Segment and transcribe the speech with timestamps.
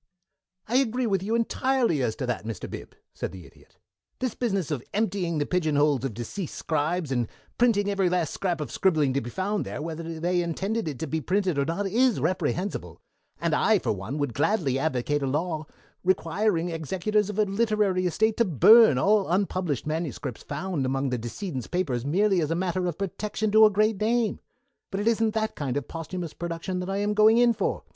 [0.67, 2.67] "I agree with you entirely as to that, Mr.
[2.67, 3.77] Bib," said the Idiot.
[4.17, 7.27] "This business of emptying the pigeonholes of deceased scribes, and
[7.59, 11.05] printing every last scrap of scribbling to be found there, whether they intended it to
[11.05, 12.99] be printed or not, is reprehensible,
[13.39, 15.67] and I for one would gladly advocate a law
[16.03, 21.67] requiring executors of a literary estate to burn all unpublished manuscripts found among the decedent's
[21.67, 24.39] papers merely as a matter of protection to a great name.
[24.89, 27.83] But it isn't that kind of posthumous production that I am going in for.